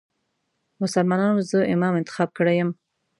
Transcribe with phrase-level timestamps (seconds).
[0.81, 2.69] مسلمانانو زه امام انتخاب کړی یم.